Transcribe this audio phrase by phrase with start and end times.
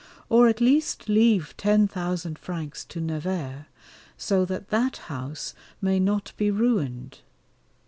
[0.29, 3.65] or at least leave ten thousand francs to Nevers,
[4.17, 7.19] so that that house may not be ruined.